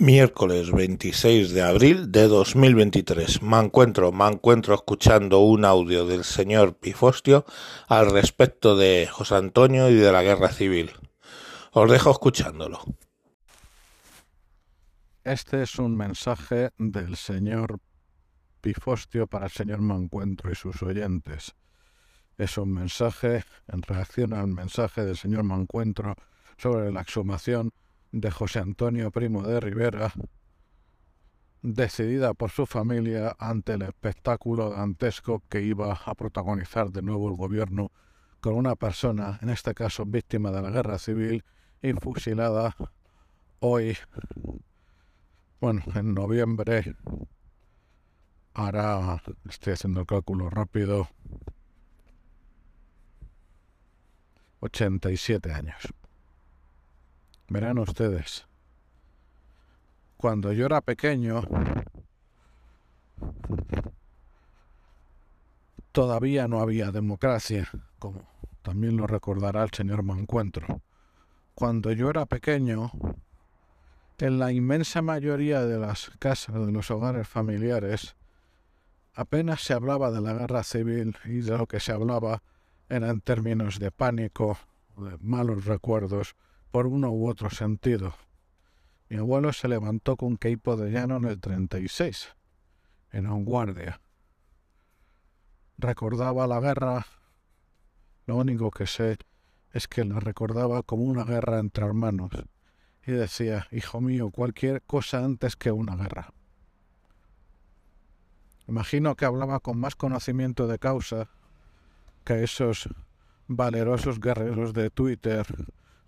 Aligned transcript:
Miércoles 0.00 0.70
26 0.70 1.50
de 1.50 1.62
abril 1.62 2.12
de 2.12 2.28
2023. 2.28 3.42
Me 3.42 3.58
encuentro, 3.58 4.12
me 4.12 4.28
encuentro 4.28 4.72
escuchando 4.76 5.40
un 5.40 5.64
audio 5.64 6.06
del 6.06 6.22
señor 6.22 6.76
Pifostio 6.78 7.44
al 7.88 8.12
respecto 8.12 8.76
de 8.76 9.08
José 9.10 9.34
Antonio 9.34 9.90
y 9.90 9.96
de 9.96 10.12
la 10.12 10.22
guerra 10.22 10.50
civil. 10.50 10.92
Os 11.72 11.90
dejo 11.90 12.12
escuchándolo. 12.12 12.78
Este 15.24 15.62
es 15.62 15.80
un 15.80 15.96
mensaje 15.96 16.70
del 16.78 17.16
señor 17.16 17.80
Pifostio 18.60 19.26
para 19.26 19.46
el 19.46 19.52
señor 19.52 19.80
Mancuentro 19.80 20.52
y 20.52 20.54
sus 20.54 20.80
oyentes. 20.84 21.56
Es 22.36 22.56
un 22.56 22.72
mensaje 22.72 23.42
en 23.66 23.82
reacción 23.82 24.32
al 24.32 24.46
mensaje 24.46 25.04
del 25.04 25.16
señor 25.16 25.42
Mancuentro 25.42 26.14
sobre 26.56 26.92
la 26.92 27.00
exhumación 27.00 27.72
de 28.12 28.30
José 28.30 28.60
Antonio 28.60 29.10
Primo 29.10 29.42
de 29.42 29.60
Rivera, 29.60 30.12
decidida 31.62 32.34
por 32.34 32.50
su 32.50 32.66
familia 32.66 33.36
ante 33.38 33.74
el 33.74 33.82
espectáculo 33.82 34.70
dantesco 34.70 35.42
que 35.48 35.62
iba 35.62 35.92
a 35.92 36.14
protagonizar 36.14 36.90
de 36.90 37.02
nuevo 37.02 37.28
el 37.28 37.36
gobierno 37.36 37.90
con 38.40 38.54
una 38.54 38.76
persona, 38.76 39.38
en 39.42 39.50
este 39.50 39.74
caso 39.74 40.04
víctima 40.06 40.50
de 40.50 40.62
la 40.62 40.70
guerra 40.70 40.98
civil, 40.98 41.44
y 41.82 41.92
fusilada 41.92 42.74
hoy, 43.60 43.96
bueno, 45.60 45.82
en 45.94 46.14
noviembre, 46.14 46.96
hará, 48.54 49.22
estoy 49.48 49.72
haciendo 49.74 50.00
el 50.00 50.06
cálculo 50.06 50.50
rápido, 50.50 51.08
87 54.60 55.52
años. 55.52 55.94
Verán 57.48 57.78
ustedes, 57.78 58.46
cuando 60.18 60.52
yo 60.52 60.66
era 60.66 60.82
pequeño, 60.82 61.42
todavía 65.92 66.46
no 66.46 66.60
había 66.60 66.90
democracia, 66.90 67.70
como 67.98 68.22
también 68.60 68.98
lo 68.98 69.06
recordará 69.06 69.62
el 69.62 69.70
señor 69.70 70.02
Mancuentro. 70.02 70.82
Cuando 71.54 71.90
yo 71.92 72.10
era 72.10 72.26
pequeño, 72.26 72.92
en 74.18 74.38
la 74.38 74.52
inmensa 74.52 75.00
mayoría 75.00 75.64
de 75.64 75.78
las 75.78 76.10
casas, 76.18 76.54
de 76.54 76.70
los 76.70 76.90
hogares 76.90 77.26
familiares, 77.26 78.14
apenas 79.14 79.62
se 79.62 79.72
hablaba 79.72 80.10
de 80.10 80.20
la 80.20 80.34
guerra 80.34 80.64
civil 80.64 81.16
y 81.24 81.40
de 81.40 81.56
lo 81.56 81.66
que 81.66 81.80
se 81.80 81.92
hablaba 81.92 82.42
era 82.90 83.08
en 83.08 83.22
términos 83.22 83.78
de 83.78 83.90
pánico, 83.90 84.58
de 84.98 85.16
malos 85.20 85.64
recuerdos, 85.64 86.36
por 86.70 86.86
uno 86.86 87.10
u 87.10 87.28
otro 87.28 87.50
sentido. 87.50 88.14
Mi 89.08 89.16
abuelo 89.16 89.52
se 89.52 89.68
levantó 89.68 90.16
con 90.16 90.36
Queipo 90.36 90.76
de 90.76 90.90
Llano 90.90 91.16
en 91.16 91.24
el 91.24 91.40
36, 91.40 92.36
en 93.12 93.26
un 93.26 93.44
guardia. 93.44 94.00
Recordaba 95.78 96.46
la 96.46 96.60
guerra, 96.60 97.06
lo 98.26 98.36
único 98.36 98.70
que 98.70 98.86
sé 98.86 99.16
es 99.72 99.88
que 99.88 100.04
la 100.04 100.20
recordaba 100.20 100.82
como 100.82 101.04
una 101.04 101.24
guerra 101.24 101.58
entre 101.58 101.86
hermanos 101.86 102.30
y 103.06 103.12
decía, 103.12 103.66
hijo 103.70 104.00
mío, 104.00 104.30
cualquier 104.30 104.82
cosa 104.82 105.24
antes 105.24 105.56
que 105.56 105.72
una 105.72 105.96
guerra. 105.96 106.34
Imagino 108.66 109.16
que 109.16 109.24
hablaba 109.24 109.60
con 109.60 109.78
más 109.78 109.96
conocimiento 109.96 110.66
de 110.66 110.78
causa 110.78 111.30
que 112.24 112.44
esos 112.44 112.90
valerosos 113.46 114.20
guerreros 114.20 114.74
de 114.74 114.90
Twitter 114.90 115.46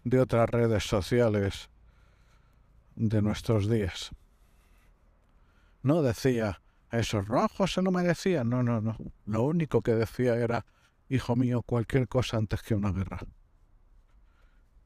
de 0.05 0.21
otras 0.21 0.49
redes 0.49 0.85
sociales 0.85 1.71
de 2.97 3.23
nuestros 3.23 3.69
días. 3.69 4.11
No 5.83 6.03
decía, 6.03 6.61
esos 6.91 7.27
rojos 7.27 7.73
se 7.73 7.83
lo 7.83 7.91
merecían, 7.91 8.49
no, 8.49 8.63
no, 8.63 8.81
no. 8.81 8.97
Lo 9.27 9.43
único 9.43 9.83
que 9.83 9.95
decía 9.95 10.35
era, 10.37 10.67
hijo 11.09 11.37
mío, 11.37 11.63
cualquier 11.63 12.09
cosa 12.09 12.37
antes 12.37 12.63
que 12.63 12.75
una 12.75 12.93
guerra. 12.93 13.21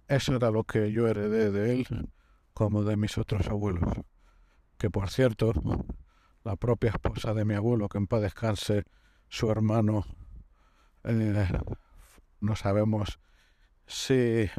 Eso 0.06 0.36
era 0.36 0.50
lo 0.50 0.64
que 0.64 0.92
yo 0.92 1.08
heredé 1.08 1.50
de 1.50 1.72
él 1.72 2.10
como 2.52 2.84
de 2.84 2.96
mis 2.96 3.18
otros 3.18 3.48
abuelos. 3.48 3.90
Que 4.78 4.90
por 4.90 5.10
cierto, 5.10 5.52
la 6.44 6.56
propia 6.56 6.90
esposa 6.90 7.32
de 7.34 7.44
mi 7.44 7.54
abuelo, 7.54 7.88
que 7.88 7.98
en 7.98 8.06
paz 8.06 8.20
descanse, 8.20 8.84
su 9.28 9.50
hermano, 9.50 10.04
eh, 11.04 11.48
no 12.40 12.54
sabemos 12.54 13.18
si 13.86 14.50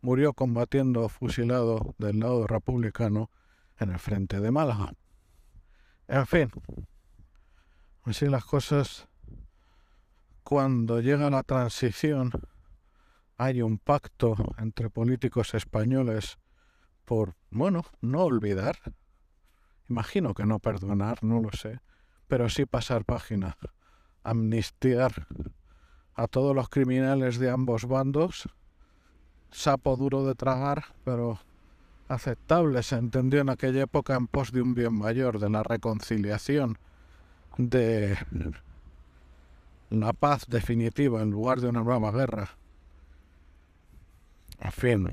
murió 0.00 0.32
combatiendo 0.32 1.08
fusilado 1.08 1.94
del 1.98 2.20
lado 2.20 2.46
republicano 2.46 3.30
en 3.78 3.90
el 3.90 3.98
frente 3.98 4.40
de 4.40 4.50
Málaga. 4.50 4.92
En 6.06 6.26
fin, 6.26 6.50
así 8.04 8.26
las 8.26 8.44
cosas, 8.44 9.08
cuando 10.42 11.00
llega 11.00 11.30
la 11.30 11.42
transición, 11.42 12.32
hay 13.36 13.62
un 13.62 13.78
pacto 13.78 14.36
entre 14.58 14.90
políticos 14.90 15.54
españoles 15.54 16.38
por, 17.04 17.36
bueno, 17.50 17.84
no 18.00 18.22
olvidar, 18.22 18.76
imagino 19.88 20.34
que 20.34 20.44
no 20.44 20.58
perdonar, 20.58 21.22
no 21.22 21.40
lo 21.40 21.52
sé, 21.52 21.80
pero 22.26 22.48
sí 22.48 22.66
pasar 22.66 23.04
página, 23.04 23.56
amnistiar 24.22 25.26
a 26.14 26.26
todos 26.26 26.54
los 26.54 26.68
criminales 26.68 27.38
de 27.38 27.50
ambos 27.50 27.86
bandos 27.86 28.48
sapo 29.50 29.96
duro 29.96 30.26
de 30.26 30.34
tragar, 30.34 30.86
pero 31.04 31.38
aceptable, 32.08 32.82
se 32.82 32.96
entendió 32.96 33.40
en 33.40 33.50
aquella 33.50 33.82
época 33.82 34.16
en 34.16 34.26
pos 34.26 34.52
de 34.52 34.62
un 34.62 34.74
bien 34.74 34.94
mayor, 34.94 35.38
de 35.38 35.50
la 35.50 35.62
reconciliación, 35.62 36.78
de 37.56 38.16
la 39.90 40.12
paz 40.12 40.46
definitiva 40.48 41.22
en 41.22 41.30
lugar 41.30 41.60
de 41.60 41.68
una 41.68 41.82
nueva 41.82 42.10
guerra. 42.12 42.50
En 44.60 44.72
fin. 44.72 45.08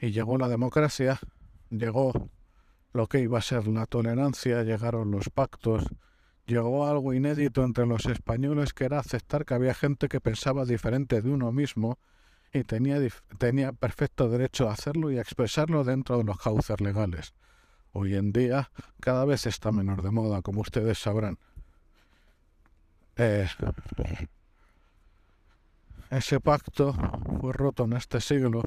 Y 0.00 0.10
llegó 0.10 0.38
la 0.38 0.48
democracia, 0.48 1.18
llegó 1.70 2.12
lo 2.92 3.06
que 3.06 3.20
iba 3.20 3.38
a 3.38 3.42
ser 3.42 3.66
la 3.68 3.86
tolerancia, 3.86 4.62
llegaron 4.62 5.10
los 5.10 5.28
pactos, 5.30 5.84
llegó 6.48 6.86
algo 6.86 7.12
inédito 7.12 7.62
entre 7.62 7.86
los 7.86 8.06
españoles 8.06 8.72
que 8.72 8.86
era 8.86 8.98
aceptar 8.98 9.44
que 9.44 9.54
había 9.54 9.74
gente 9.74 10.08
que 10.08 10.20
pensaba 10.20 10.64
diferente 10.64 11.20
de 11.20 11.30
uno 11.30 11.52
mismo 11.52 11.98
y 12.52 12.64
tenía, 12.64 12.98
tenía 13.36 13.72
perfecto 13.72 14.30
derecho 14.30 14.68
a 14.68 14.72
hacerlo 14.72 15.12
y 15.12 15.18
a 15.18 15.20
expresarlo 15.20 15.84
dentro 15.84 16.16
de 16.16 16.24
los 16.24 16.38
cauces 16.38 16.80
legales. 16.80 17.34
Hoy 17.92 18.14
en 18.14 18.32
día 18.32 18.70
cada 19.00 19.26
vez 19.26 19.46
está 19.46 19.72
menor 19.72 20.02
de 20.02 20.10
moda, 20.10 20.40
como 20.40 20.62
ustedes 20.62 20.98
sabrán. 20.98 21.38
Eh, 23.16 23.48
ese 26.10 26.40
pacto 26.40 26.94
fue 27.40 27.52
roto 27.52 27.84
en 27.84 27.92
este 27.92 28.22
siglo 28.22 28.62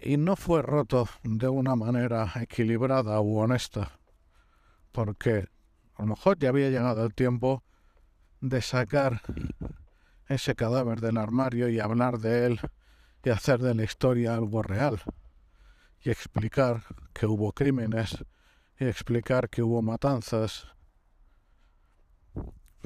y 0.00 0.16
no 0.16 0.34
fue 0.34 0.62
roto 0.62 1.08
de 1.22 1.48
una 1.48 1.76
manera 1.76 2.32
equilibrada 2.40 3.20
u 3.20 3.38
honesta 3.38 4.01
porque 4.92 5.48
a 5.94 6.02
lo 6.02 6.08
mejor 6.08 6.38
ya 6.38 6.50
había 6.50 6.70
llegado 6.70 7.04
el 7.04 7.14
tiempo 7.14 7.62
de 8.40 8.60
sacar 8.62 9.22
ese 10.28 10.54
cadáver 10.54 11.00
del 11.00 11.16
armario 11.16 11.68
y 11.68 11.80
hablar 11.80 12.18
de 12.18 12.46
él 12.46 12.60
y 13.24 13.30
hacer 13.30 13.60
de 13.60 13.74
la 13.74 13.84
historia 13.84 14.34
algo 14.34 14.62
real 14.62 15.00
y 16.00 16.10
explicar 16.10 16.82
que 17.12 17.26
hubo 17.26 17.52
crímenes 17.52 18.24
y 18.78 18.84
explicar 18.84 19.48
que 19.48 19.62
hubo 19.62 19.82
matanzas. 19.82 20.66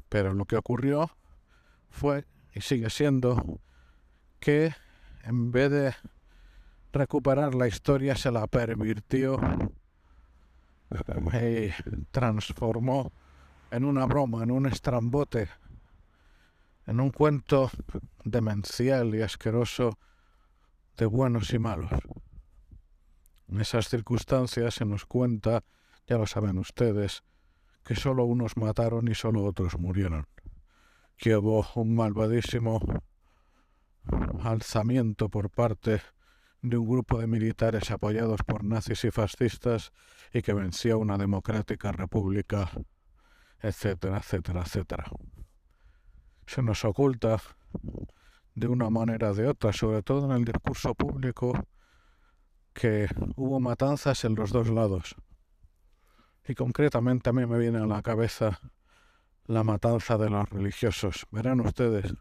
Pero 0.09 0.35
lo 0.35 0.45
que 0.45 0.57
ocurrió 0.57 1.11
fue 1.89 2.27
y 2.53 2.61
sigue 2.61 2.91
siendo 2.91 3.61
que 4.39 4.75
en 5.25 5.51
vez 5.51 5.71
de 5.71 5.95
recuperar 6.93 7.55
la 7.55 7.67
historia 7.67 8.17
se 8.17 8.31
la 8.31 8.47
pervirtió 8.47 9.39
me 11.21 11.75
transformó 12.11 13.13
en 13.71 13.85
una 13.85 14.07
broma, 14.07 14.43
en 14.43 14.51
un 14.51 14.67
estrambote, 14.67 15.49
en 16.87 17.01
un 17.01 17.11
cuento 17.11 17.71
demencial 18.25 19.15
y 19.15 19.23
asqueroso 19.23 19.99
de 20.97 21.07
buenos 21.07 21.53
y 21.53 21.59
malos. 21.59 21.91
En 23.49 23.61
esas 23.61 23.89
circunstancias 23.89 24.75
se 24.75 24.85
nos 24.85 25.07
cuenta, 25.07 25.65
ya 26.07 26.19
lo 26.19 26.27
saben 26.27 26.59
ustedes, 26.59 27.23
que 27.85 27.95
solo 27.95 28.25
unos 28.25 28.57
mataron 28.57 29.09
y 29.09 29.15
solo 29.15 29.45
otros 29.45 29.79
murieron, 29.79 30.27
que 31.17 31.37
hubo 31.37 31.67
un 31.75 31.95
malvadísimo 31.95 32.81
alzamiento 34.43 35.29
por 35.29 35.51
parte 35.51 36.01
de 36.69 36.79
un 36.79 36.89
grupo 36.89 37.19
de 37.19 37.29
militares 37.29 37.93
apoyados 37.93 38.43
por 38.43 38.65
nazis 38.65 39.05
y 39.05 39.13
fascistas 39.13 39.93
y 40.33 40.43
que 40.43 40.53
venció 40.53 40.99
una 40.99 41.17
democrática 41.17 41.93
república, 41.93 42.71
etcétera, 43.61 44.19
etcétera, 44.19 44.63
etcétera. 44.63 45.05
Se 46.47 46.63
nos 46.63 46.85
oculta 46.85 47.41
de 48.55 48.67
una 48.67 48.91
manera 48.91 49.31
o 49.31 49.35
de 49.35 49.47
otra, 49.47 49.73
sobre 49.73 50.03
todo 50.03 50.27
en 50.27 50.33
el 50.33 50.45
discurso 50.45 50.95
público, 50.95 51.53
que 52.73 53.09
hubo 53.37 53.61
matanzas 53.61 54.25
en 54.25 54.35
los 54.35 54.51
dos 54.51 54.69
lados. 54.69 55.15
Y 56.49 56.55
concretamente 56.55 57.31
a 57.31 57.33
mí 57.33 57.47
me 57.47 57.59
viene 57.59 57.79
a 57.79 57.87
la 57.87 58.03
cabeza 58.03 58.61
la 59.45 59.63
matanza 59.63 60.19
de 60.19 60.31
los 60.31 60.49
religiosos. 60.49 61.27
Verán 61.31 61.61
ustedes, 61.61 62.13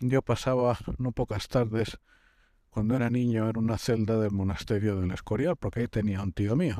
yo 0.00 0.22
pasaba 0.22 0.78
no 0.96 1.12
pocas 1.12 1.48
tardes 1.48 1.98
cuando 2.74 2.96
era 2.96 3.08
niño 3.08 3.48
en 3.48 3.56
una 3.56 3.78
celda 3.78 4.18
del 4.18 4.32
monasterio 4.32 5.00
del 5.00 5.12
Escorial, 5.12 5.54
porque 5.54 5.78
ahí 5.78 5.86
tenía 5.86 6.20
un 6.20 6.32
tío 6.32 6.56
mío. 6.56 6.76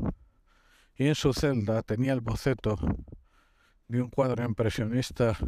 Y 0.96 1.06
en 1.06 1.14
su 1.14 1.32
celda 1.32 1.82
tenía 1.82 2.12
el 2.12 2.20
boceto 2.20 2.76
de 3.86 4.02
un 4.02 4.10
cuadro 4.10 4.44
impresionista 4.44 5.38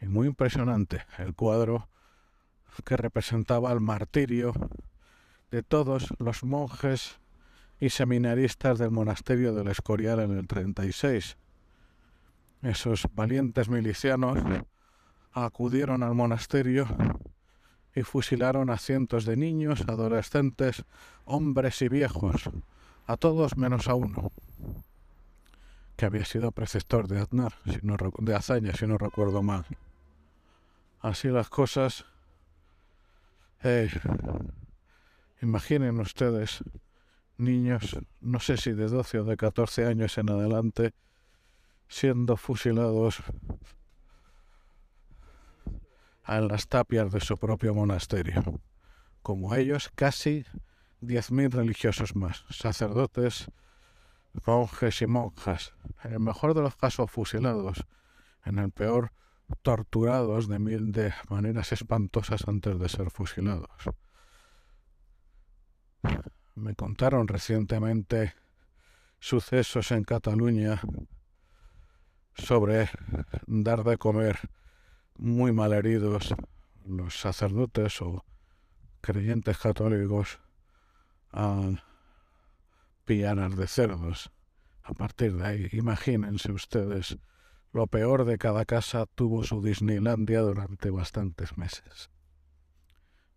y 0.00 0.06
muy 0.06 0.28
impresionante, 0.28 1.04
el 1.18 1.34
cuadro 1.34 1.88
que 2.84 2.96
representaba 2.96 3.72
el 3.72 3.80
martirio 3.80 4.52
de 5.50 5.64
todos 5.64 6.14
los 6.20 6.44
monjes 6.44 7.18
y 7.80 7.90
seminaristas 7.90 8.78
del 8.78 8.92
monasterio 8.92 9.52
del 9.52 9.66
Escorial 9.66 10.20
en 10.20 10.38
el 10.38 10.46
36. 10.46 11.36
Esos 12.62 13.08
valientes 13.14 13.68
milicianos 13.68 14.38
acudieron 15.32 16.04
al 16.04 16.14
monasterio 16.14 16.86
y 17.94 18.02
fusilaron 18.02 18.70
a 18.70 18.78
cientos 18.78 19.24
de 19.24 19.36
niños, 19.36 19.82
adolescentes, 19.88 20.84
hombres 21.24 21.82
y 21.82 21.88
viejos, 21.88 22.50
a 23.06 23.16
todos 23.16 23.56
menos 23.56 23.88
a 23.88 23.94
uno, 23.94 24.32
que 25.96 26.06
había 26.06 26.24
sido 26.24 26.52
preceptor 26.52 27.08
de 27.08 27.20
Aznar, 27.20 27.54
si 27.64 27.80
no, 27.82 27.96
de 28.18 28.34
Azaña, 28.34 28.72
si 28.74 28.86
no 28.86 28.98
recuerdo 28.98 29.42
mal. 29.42 29.66
Así 31.00 31.28
las 31.28 31.48
cosas. 31.48 32.04
imaginen 35.42 35.98
ustedes, 35.98 36.62
niños, 37.38 37.98
no 38.20 38.38
sé 38.38 38.56
si 38.56 38.72
de 38.72 38.86
12 38.86 39.20
o 39.20 39.24
de 39.24 39.36
14 39.36 39.86
años 39.86 40.16
en 40.18 40.30
adelante, 40.30 40.94
siendo 41.88 42.36
fusilados 42.36 43.22
en 46.26 46.48
las 46.48 46.68
tapias 46.68 47.12
de 47.12 47.20
su 47.20 47.36
propio 47.36 47.74
monasterio. 47.74 48.60
Como 49.22 49.54
ellos, 49.54 49.90
casi 49.94 50.44
10.000 51.02 51.50
religiosos 51.50 52.16
más, 52.16 52.44
sacerdotes, 52.50 53.50
monjes 54.46 55.02
y 55.02 55.06
monjas, 55.06 55.74
en 56.04 56.12
el 56.14 56.20
mejor 56.20 56.54
de 56.54 56.62
los 56.62 56.76
casos 56.76 57.10
fusilados, 57.10 57.86
en 58.44 58.58
el 58.58 58.70
peor 58.70 59.12
torturados 59.62 60.48
de 60.48 60.58
mil 60.58 60.92
de 60.92 61.12
maneras 61.28 61.72
espantosas 61.72 62.46
antes 62.46 62.78
de 62.78 62.88
ser 62.88 63.10
fusilados. 63.10 63.90
Me 66.54 66.74
contaron 66.74 67.26
recientemente 67.26 68.34
sucesos 69.18 69.90
en 69.90 70.04
Cataluña 70.04 70.80
sobre 72.34 72.88
dar 73.46 73.84
de 73.84 73.98
comer 73.98 74.38
muy 75.20 75.52
malheridos 75.52 76.34
los 76.86 77.20
sacerdotes 77.20 78.00
o 78.00 78.24
creyentes 79.02 79.58
católicos 79.58 80.40
a 81.30 81.72
pianas 83.04 83.54
de 83.56 83.66
cerdos. 83.66 84.32
A 84.82 84.94
partir 84.94 85.36
de 85.36 85.46
ahí, 85.46 85.68
imagínense 85.72 86.52
ustedes, 86.52 87.18
lo 87.72 87.86
peor 87.86 88.24
de 88.24 88.38
cada 88.38 88.64
casa 88.64 89.04
tuvo 89.14 89.44
su 89.44 89.62
Disneylandia 89.62 90.40
durante 90.40 90.90
bastantes 90.90 91.56
meses. 91.58 92.10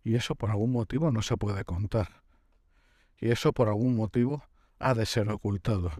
Y 0.02 0.16
eso 0.16 0.34
por 0.34 0.50
algún 0.50 0.72
motivo 0.72 1.12
no 1.12 1.20
se 1.22 1.36
puede 1.36 1.64
contar. 1.64 2.22
Y 3.18 3.30
eso 3.30 3.52
por 3.52 3.68
algún 3.68 3.94
motivo 3.94 4.42
ha 4.78 4.94
de 4.94 5.06
ser 5.06 5.30
ocultado. 5.30 5.92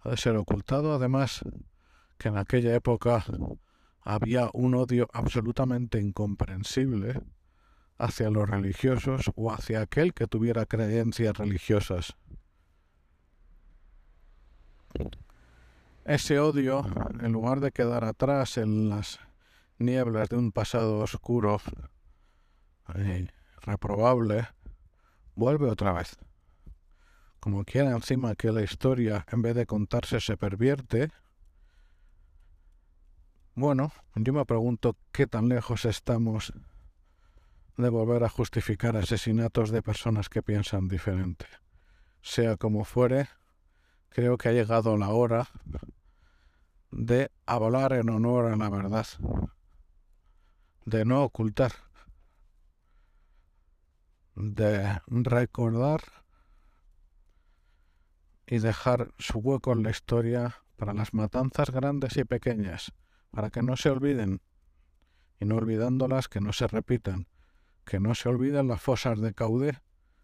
Ha 0.00 0.10
de 0.10 0.16
ser 0.16 0.36
ocultado 0.36 0.94
además 0.94 1.44
que 2.18 2.28
en 2.28 2.38
aquella 2.38 2.74
época 2.74 3.24
había 4.06 4.50
un 4.52 4.76
odio 4.76 5.08
absolutamente 5.12 6.00
incomprensible 6.00 7.20
hacia 7.98 8.30
los 8.30 8.48
religiosos 8.48 9.32
o 9.34 9.52
hacia 9.52 9.80
aquel 9.80 10.14
que 10.14 10.28
tuviera 10.28 10.64
creencias 10.64 11.36
religiosas. 11.36 12.16
Ese 16.04 16.38
odio, 16.38 16.86
en 17.20 17.32
lugar 17.32 17.58
de 17.58 17.72
quedar 17.72 18.04
atrás 18.04 18.58
en 18.58 18.88
las 18.88 19.18
nieblas 19.78 20.28
de 20.28 20.36
un 20.36 20.52
pasado 20.52 21.00
oscuro 21.00 21.60
y 22.94 23.28
reprobable, 23.62 24.46
vuelve 25.34 25.68
otra 25.68 25.92
vez. 25.92 26.16
Como 27.40 27.64
quiera 27.64 27.90
encima 27.90 28.36
que 28.36 28.52
la 28.52 28.62
historia, 28.62 29.26
en 29.32 29.42
vez 29.42 29.56
de 29.56 29.66
contarse, 29.66 30.20
se 30.20 30.36
pervierte, 30.36 31.10
bueno, 33.56 33.90
yo 34.14 34.34
me 34.34 34.44
pregunto 34.44 34.98
qué 35.12 35.26
tan 35.26 35.48
lejos 35.48 35.86
estamos 35.86 36.52
de 37.78 37.88
volver 37.88 38.22
a 38.22 38.28
justificar 38.28 38.98
asesinatos 38.98 39.70
de 39.70 39.82
personas 39.82 40.28
que 40.28 40.42
piensan 40.42 40.88
diferente. 40.88 41.46
Sea 42.20 42.58
como 42.58 42.84
fuere, 42.84 43.30
creo 44.10 44.36
que 44.36 44.50
ha 44.50 44.52
llegado 44.52 44.98
la 44.98 45.08
hora 45.08 45.48
de 46.90 47.30
hablar 47.46 47.94
en 47.94 48.10
honor 48.10 48.52
a 48.52 48.56
la 48.56 48.68
verdad, 48.68 49.06
de 50.84 51.06
no 51.06 51.24
ocultar, 51.24 51.72
de 54.34 55.00
recordar 55.06 56.02
y 58.46 58.58
dejar 58.58 59.14
su 59.18 59.38
hueco 59.38 59.72
en 59.72 59.82
la 59.82 59.90
historia 59.90 60.62
para 60.76 60.92
las 60.92 61.14
matanzas 61.14 61.70
grandes 61.70 62.18
y 62.18 62.24
pequeñas 62.24 62.92
para 63.36 63.50
que 63.50 63.62
no 63.62 63.76
se 63.76 63.90
olviden, 63.90 64.40
y 65.38 65.44
no 65.44 65.56
olvidándolas 65.56 66.26
que 66.26 66.40
no 66.40 66.54
se 66.54 66.68
repitan, 66.68 67.28
que 67.84 68.00
no 68.00 68.14
se 68.14 68.30
olviden 68.30 68.66
las 68.66 68.80
fosas 68.80 69.20
de 69.20 69.34
Caude 69.34 69.78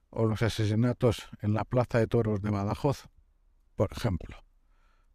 o 0.09 0.25
los 0.25 0.41
asesinatos 0.41 1.29
en 1.43 1.53
la 1.53 1.67
Plaza 1.67 1.99
de 1.99 2.07
Toros 2.07 2.41
de 2.41 2.49
Badajoz, 2.49 3.11
por 3.77 3.93
ejemplo. 3.93 4.39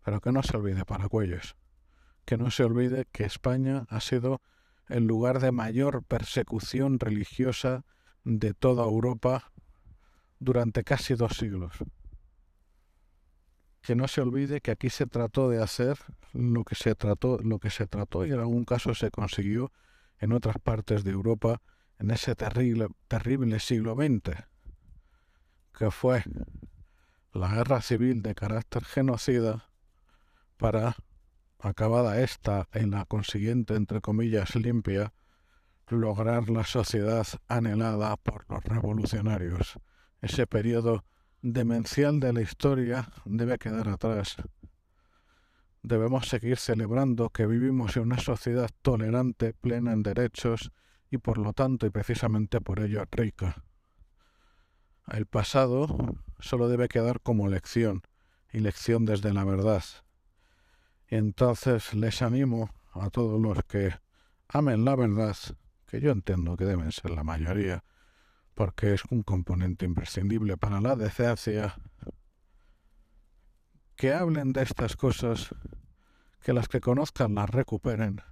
Pero 0.06 0.22
que 0.22 0.32
no 0.32 0.44
se 0.44 0.58
olvide 0.58 0.86
Paracuellos, 0.86 1.56
que 2.24 2.38
no 2.38 2.52
se 2.52 2.66
olvide 2.66 3.08
que 3.12 3.24
España 3.24 3.88
ha 3.90 4.00
sido 4.00 4.42
el 4.90 5.08
lugar 5.08 5.40
de 5.40 5.52
mayor 5.52 6.04
persecución 6.04 7.00
religiosa 7.00 7.84
de 8.24 8.54
toda 8.54 8.84
Europa 8.84 9.52
durante 10.38 10.84
casi 10.84 11.16
dos 11.16 11.36
siglos 11.36 11.84
que 13.88 13.96
no 13.96 14.10
se 14.10 14.20
olvide 14.20 14.60
que 14.60 14.72
aquí 14.72 14.90
se 14.90 15.06
trató 15.06 15.50
de 15.50 15.64
hacer 15.64 15.98
lo 16.34 16.66
que 16.66 16.76
se 16.76 16.94
trató, 16.94 17.40
lo 17.42 17.58
que 17.58 17.70
se 17.70 17.88
trató 17.88 18.26
y 18.26 18.34
en 18.34 18.40
algún 18.40 18.66
caso 18.66 18.94
se 18.94 19.12
consiguió 19.12 19.72
en 20.20 20.34
otras 20.34 20.58
partes 20.62 21.06
de 21.06 21.12
Europa 21.12 21.62
en 21.98 22.12
ese 22.12 22.36
terrible, 22.36 22.90
terrible 23.08 23.62
siglo 23.62 23.96
XX, 23.96 24.44
que 25.74 25.90
fue 25.90 26.22
la 27.32 27.48
guerra 27.48 27.80
civil 27.80 28.22
de 28.24 28.36
carácter 28.36 28.84
genocida 28.84 29.70
para, 30.58 30.98
acabada 31.58 32.20
esta 32.20 32.68
en 32.74 32.92
la 32.92 33.06
consiguiente, 33.06 33.76
entre 33.76 34.02
comillas, 34.02 34.54
limpia, 34.58 35.14
lograr 35.88 36.50
la 36.50 36.66
sociedad 36.66 37.26
anhelada 37.48 38.18
por 38.18 38.44
los 38.50 38.62
revolucionarios. 38.66 39.80
Ese 40.22 40.46
periodo 40.46 41.06
demencial 41.54 42.20
de 42.20 42.34
la 42.34 42.42
historia 42.42 43.10
debe 43.26 43.58
quedar 43.58 43.88
atrás. 43.88 44.36
Debemos 45.82 46.28
seguir 46.28 46.58
celebrando 46.58 47.30
que 47.30 47.46
vivimos 47.46 47.96
en 47.96 48.04
una 48.04 48.20
sociedad 48.20 48.70
tolerante, 48.82 49.54
plena 49.54 49.94
en 49.94 50.04
derechos 50.04 50.72
y 51.10 51.20
por 51.20 51.38
lo 51.38 51.54
tanto 51.54 51.86
y 51.86 51.90
precisamente 51.90 52.60
por 52.60 52.82
ello 52.82 53.04
rica. 53.12 53.64
El 55.08 55.26
pasado 55.26 56.18
solo 56.40 56.68
debe 56.68 56.90
quedar 56.90 57.22
como 57.22 57.48
lección 57.48 58.02
y 58.52 58.60
lección 58.60 59.06
desde 59.06 59.34
la 59.34 59.46
verdad. 59.46 59.84
Entonces 61.08 61.94
les 61.94 62.22
animo 62.22 62.72
a 62.92 63.10
todos 63.10 63.42
los 63.42 63.64
que 63.64 63.94
amen 64.50 64.84
la 64.84 64.98
verdad, 64.98 65.38
que 65.86 66.02
yo 66.02 66.12
entiendo 66.12 66.58
que 66.58 66.66
deben 66.66 66.92
ser 66.92 67.12
la 67.12 67.24
mayoría, 67.24 67.86
porque 68.58 68.96
es 68.96 69.04
un 69.12 69.22
componente 69.22 69.86
imprescindible 69.86 70.58
para 70.58 70.82
la 70.82 70.96
decencia, 70.96 71.76
que 73.96 74.12
hablen 74.16 74.52
de 74.52 74.64
estas 74.64 74.96
cosas, 74.96 75.54
que 76.42 76.54
las 76.54 76.68
que 76.68 76.82
conozcan 76.82 77.36
las 77.36 77.52
recuperen 77.52 78.24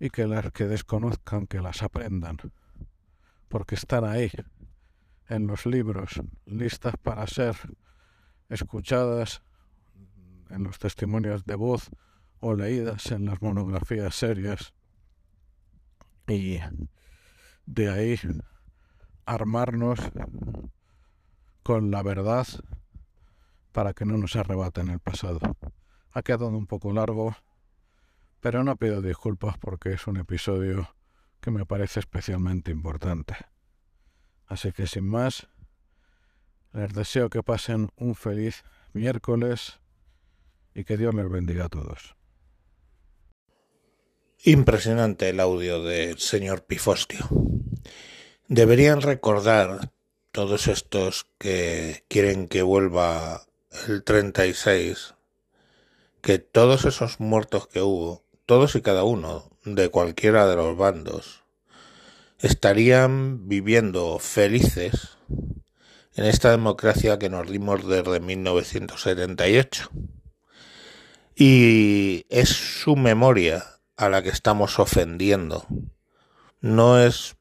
y 0.00 0.10
que 0.10 0.26
las 0.26 0.50
que 0.50 0.66
desconozcan 0.66 1.46
que 1.46 1.60
las 1.60 1.84
aprendan, 1.84 2.38
porque 3.48 3.76
están 3.76 4.04
ahí, 4.04 4.32
en 5.28 5.46
los 5.46 5.64
libros, 5.64 6.20
listas 6.46 6.96
para 7.00 7.24
ser 7.28 7.54
escuchadas 8.48 9.42
en 10.50 10.64
los 10.64 10.80
testimonios 10.80 11.44
de 11.44 11.54
voz 11.54 11.88
o 12.40 12.54
leídas 12.54 13.12
en 13.12 13.26
las 13.26 13.40
monografías 13.40 14.16
serias. 14.16 14.74
Y 16.26 16.58
de 17.64 17.90
ahí 17.90 18.18
armarnos 19.26 19.98
con 21.62 21.90
la 21.90 22.02
verdad 22.02 22.46
para 23.72 23.92
que 23.92 24.06
no 24.06 24.16
nos 24.16 24.36
arrebaten 24.36 24.88
el 24.88 25.00
pasado. 25.00 25.40
Ha 26.12 26.22
quedado 26.22 26.48
un 26.48 26.66
poco 26.66 26.92
largo, 26.92 27.36
pero 28.40 28.64
no 28.64 28.76
pido 28.76 29.02
disculpas 29.02 29.58
porque 29.58 29.92
es 29.92 30.06
un 30.06 30.16
episodio 30.16 30.94
que 31.40 31.50
me 31.50 31.66
parece 31.66 32.00
especialmente 32.00 32.70
importante. 32.70 33.36
Así 34.46 34.72
que 34.72 34.86
sin 34.86 35.06
más, 35.06 35.48
les 36.72 36.94
deseo 36.94 37.28
que 37.28 37.42
pasen 37.42 37.90
un 37.96 38.14
feliz 38.14 38.64
miércoles 38.92 39.80
y 40.74 40.84
que 40.84 40.96
Dios 40.96 41.14
les 41.14 41.28
bendiga 41.28 41.66
a 41.66 41.68
todos. 41.68 42.16
Impresionante 44.44 45.30
el 45.30 45.40
audio 45.40 45.82
del 45.82 46.18
señor 46.18 46.64
Pifostio. 46.64 47.45
Deberían 48.48 49.02
recordar 49.02 49.90
todos 50.30 50.68
estos 50.68 51.26
que 51.36 52.04
quieren 52.06 52.46
que 52.46 52.62
vuelva 52.62 53.42
el 53.88 54.04
36, 54.04 55.14
que 56.20 56.38
todos 56.38 56.84
esos 56.84 57.18
muertos 57.18 57.66
que 57.66 57.82
hubo, 57.82 58.22
todos 58.46 58.76
y 58.76 58.82
cada 58.82 59.02
uno 59.02 59.50
de 59.64 59.88
cualquiera 59.88 60.46
de 60.46 60.54
los 60.54 60.76
bandos, 60.76 61.42
estarían 62.38 63.48
viviendo 63.48 64.20
felices 64.20 65.18
en 66.14 66.24
esta 66.24 66.52
democracia 66.52 67.18
que 67.18 67.28
nos 67.28 67.50
dimos 67.50 67.84
desde 67.84 68.20
1978. 68.20 69.90
Y 71.34 72.26
es 72.28 72.50
su 72.50 72.94
memoria 72.94 73.64
a 73.96 74.08
la 74.08 74.22
que 74.22 74.28
estamos 74.28 74.78
ofendiendo. 74.78 75.66
No 76.60 77.00
es 77.00 77.36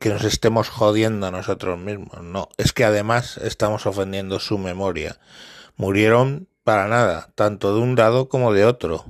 que 0.00 0.08
nos 0.08 0.24
estemos 0.24 0.68
jodiendo 0.68 1.26
a 1.26 1.30
nosotros 1.30 1.78
mismos, 1.78 2.22
no, 2.22 2.48
es 2.56 2.72
que 2.72 2.84
además 2.84 3.38
estamos 3.38 3.86
ofendiendo 3.86 4.40
su 4.40 4.58
memoria. 4.58 5.18
Murieron 5.76 6.48
para 6.64 6.88
nada, 6.88 7.30
tanto 7.34 7.74
de 7.74 7.80
un 7.80 7.96
lado 7.96 8.28
como 8.28 8.52
de 8.52 8.64
otro. 8.64 9.04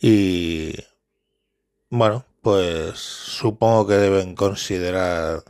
Y 0.00 0.74
bueno, 1.90 2.24
pues 2.42 2.98
supongo 2.98 3.86
que 3.86 3.94
deben 3.94 4.34
considerar 4.34 5.42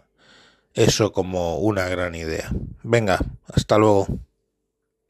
eso 0.74 1.12
como 1.12 1.58
una 1.58 1.88
gran 1.88 2.14
idea. 2.14 2.50
Venga, 2.82 3.18
hasta 3.52 3.78
luego. 3.78 4.06